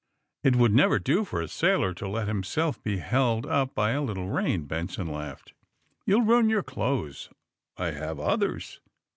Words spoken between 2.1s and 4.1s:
him self be held up by a